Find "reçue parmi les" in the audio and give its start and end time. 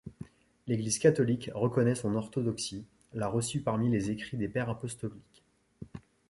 3.27-4.09